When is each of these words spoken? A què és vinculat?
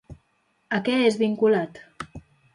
A 0.77 0.79
què 0.87 0.95
és 1.11 1.19
vinculat? 1.25 1.81